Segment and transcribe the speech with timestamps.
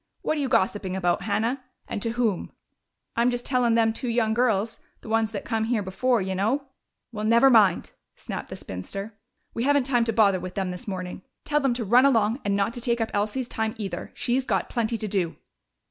[0.23, 1.63] "What are you gossiping about, Hannah?
[1.87, 2.51] And to whom?"
[3.15, 6.63] "I'm just tellin' them two young girls the ones that come here before, you know"
[7.11, 9.13] "Well, never mind!" snapped the spinster.
[9.53, 11.21] "We haven't time to bother with them this morning.
[11.45, 14.09] Tell them to run along and not to take up Elsie's time, either.
[14.15, 15.35] She's got plenty to do."